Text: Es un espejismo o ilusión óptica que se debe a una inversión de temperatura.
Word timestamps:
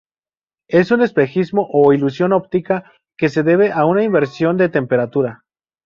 Es 0.67 0.89
un 0.89 1.03
espejismo 1.03 1.67
o 1.71 1.93
ilusión 1.93 2.33
óptica 2.33 2.91
que 3.15 3.29
se 3.29 3.43
debe 3.43 3.71
a 3.71 3.85
una 3.85 4.03
inversión 4.03 4.57
de 4.57 4.67
temperatura. 4.67 5.43